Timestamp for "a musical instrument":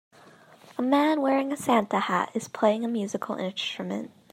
2.83-4.09